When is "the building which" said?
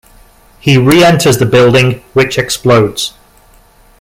1.37-2.39